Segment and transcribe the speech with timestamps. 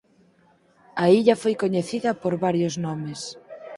[1.03, 3.19] A illa foi coñecida por varios nomes.